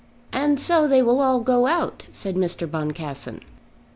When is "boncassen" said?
2.67-3.41